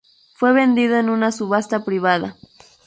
[0.33, 2.35] Fue vendido en una subasta privada.